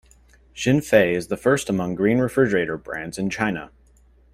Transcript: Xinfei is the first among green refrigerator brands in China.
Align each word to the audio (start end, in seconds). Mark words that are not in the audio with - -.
Xinfei 0.55 1.13
is 1.13 1.27
the 1.27 1.37
first 1.37 1.69
among 1.69 1.93
green 1.93 2.17
refrigerator 2.17 2.75
brands 2.75 3.19
in 3.19 3.29
China. 3.29 3.69